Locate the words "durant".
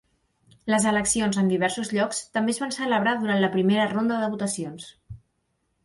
3.21-3.45